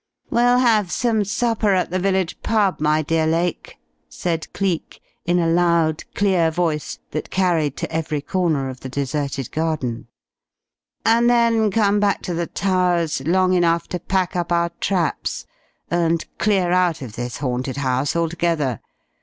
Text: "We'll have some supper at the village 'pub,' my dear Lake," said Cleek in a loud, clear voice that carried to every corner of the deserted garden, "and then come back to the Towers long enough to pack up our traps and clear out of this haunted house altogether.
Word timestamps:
"We'll 0.31 0.57
have 0.57 0.91
some 0.91 1.23
supper 1.23 1.75
at 1.75 1.91
the 1.91 1.99
village 1.99 2.41
'pub,' 2.41 2.79
my 2.79 3.03
dear 3.03 3.27
Lake," 3.27 3.77
said 4.09 4.51
Cleek 4.51 4.99
in 5.27 5.37
a 5.37 5.45
loud, 5.47 6.03
clear 6.15 6.49
voice 6.49 6.97
that 7.11 7.29
carried 7.29 7.77
to 7.77 7.91
every 7.91 8.19
corner 8.19 8.67
of 8.67 8.79
the 8.79 8.89
deserted 8.89 9.51
garden, 9.51 10.07
"and 11.05 11.29
then 11.29 11.69
come 11.69 11.99
back 11.99 12.23
to 12.23 12.33
the 12.33 12.47
Towers 12.47 13.21
long 13.27 13.53
enough 13.53 13.87
to 13.89 13.99
pack 13.99 14.35
up 14.35 14.51
our 14.51 14.69
traps 14.81 15.45
and 15.91 16.25
clear 16.39 16.71
out 16.71 17.03
of 17.03 17.13
this 17.15 17.37
haunted 17.37 17.77
house 17.77 18.15
altogether. 18.15 18.79